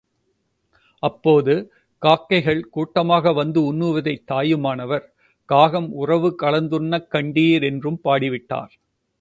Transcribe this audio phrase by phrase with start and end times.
[1.03, 1.53] அப்போது
[2.01, 5.05] காக்கைகள் கூட்டமாக வந்து உண்ணுவதைத் தாயுமானவர்,
[5.49, 8.73] காகம் உறவு கலந்துண்ணக் கண்டீர் என்றும் பாடிவிட்டார்.